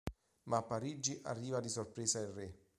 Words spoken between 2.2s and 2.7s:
il re.